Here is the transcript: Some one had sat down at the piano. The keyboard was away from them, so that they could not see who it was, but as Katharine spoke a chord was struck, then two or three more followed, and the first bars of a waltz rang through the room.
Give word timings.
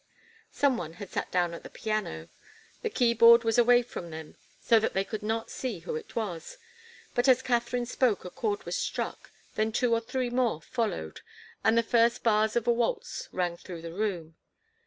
Some 0.51 0.77
one 0.77 0.93
had 0.93 1.11
sat 1.11 1.29
down 1.29 1.53
at 1.53 1.61
the 1.61 1.69
piano. 1.69 2.27
The 2.81 2.89
keyboard 2.89 3.43
was 3.43 3.59
away 3.59 3.83
from 3.83 4.09
them, 4.09 4.35
so 4.59 4.79
that 4.79 4.95
they 4.95 5.03
could 5.03 5.21
not 5.21 5.51
see 5.51 5.77
who 5.81 5.95
it 5.95 6.15
was, 6.15 6.57
but 7.13 7.27
as 7.27 7.43
Katharine 7.43 7.85
spoke 7.85 8.25
a 8.25 8.31
chord 8.31 8.63
was 8.63 8.75
struck, 8.75 9.29
then 9.53 9.71
two 9.71 9.93
or 9.93 10.01
three 10.01 10.31
more 10.31 10.59
followed, 10.59 11.21
and 11.63 11.77
the 11.77 11.83
first 11.83 12.23
bars 12.23 12.55
of 12.55 12.65
a 12.65 12.73
waltz 12.73 13.29
rang 13.31 13.57
through 13.57 13.83
the 13.83 13.93
room. 13.93 14.35